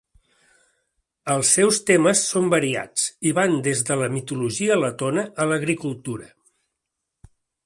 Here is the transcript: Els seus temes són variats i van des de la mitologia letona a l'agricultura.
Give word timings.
Els 1.33 1.51
seus 1.57 1.79
temes 1.89 2.23
són 2.31 2.49
variats 2.55 3.05
i 3.33 3.35
van 3.41 3.61
des 3.69 3.85
de 3.91 3.99
la 4.03 4.09
mitologia 4.17 4.79
letona 4.85 5.27
a 5.45 5.49
l'agricultura. 5.53 6.33